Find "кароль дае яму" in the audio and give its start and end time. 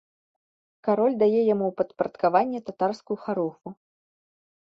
0.87-1.65